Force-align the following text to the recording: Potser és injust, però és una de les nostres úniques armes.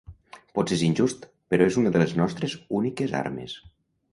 Potser 0.59 0.77
és 0.77 0.83
injust, 0.87 1.27
però 1.53 1.67
és 1.73 1.77
una 1.81 1.91
de 1.97 2.01
les 2.05 2.15
nostres 2.23 2.57
úniques 2.79 3.15
armes. 3.21 3.55